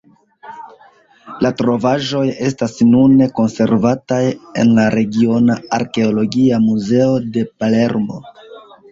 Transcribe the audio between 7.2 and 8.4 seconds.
de Palermo.